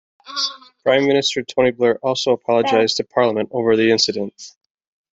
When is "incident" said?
3.91-4.33